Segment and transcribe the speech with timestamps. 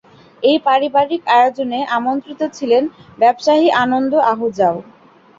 [0.43, 2.83] এই পারিবারিক আয়োজনে আমন্ত্রিত ছিলেন
[3.19, 4.75] ব্যবসায়ী আনন্দ আহুজাও।